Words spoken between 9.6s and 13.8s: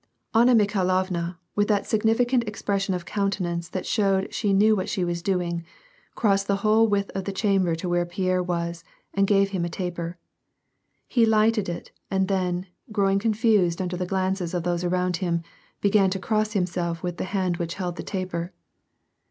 a taper. He lighted it, and then, growing confused